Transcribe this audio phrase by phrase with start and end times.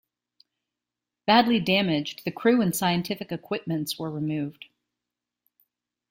[1.27, 4.65] Badly damaged, the crew and scientific equipment's were removed.